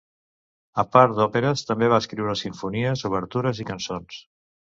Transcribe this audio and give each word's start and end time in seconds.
A 0.83 0.85
part 0.95 1.13
d'òperes, 1.19 1.63
també 1.67 1.89
va 1.91 1.99
escriure 2.05 2.33
simfonies, 2.41 3.05
obertures 3.11 3.63
i 3.67 3.71
cançons. 3.71 4.19